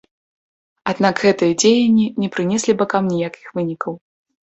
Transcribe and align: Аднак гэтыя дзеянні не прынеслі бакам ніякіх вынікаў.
Аднак 0.93 1.21
гэтыя 1.27 1.59
дзеянні 1.65 2.07
не 2.25 2.33
прынеслі 2.39 2.79
бакам 2.83 3.03
ніякіх 3.15 3.57
вынікаў. 3.63 3.93